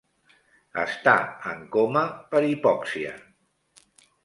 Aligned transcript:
Està 0.83 1.13
en 1.51 1.61
coma 1.77 2.03
per 2.33 2.43
hipòxia. 2.49 3.15